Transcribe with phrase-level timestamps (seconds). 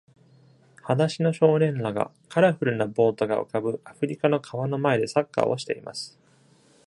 [0.81, 6.17] 裸足の少年らが、カラフルなボートが浮かぶアフリカの川の前でサッカーをしています。